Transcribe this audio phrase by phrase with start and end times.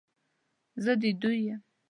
[0.83, 1.61] زه د دوی یم،